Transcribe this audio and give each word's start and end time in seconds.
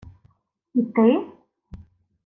—І 0.73 0.83
ти? 0.83 1.07